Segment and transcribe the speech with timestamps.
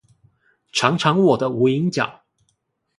[0.73, 2.23] 嚐嚐我的無影腳